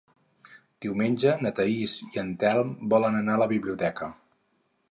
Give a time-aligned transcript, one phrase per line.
[0.85, 4.09] Diumenge na Thaís i en Telm volen anar a la biblioteca.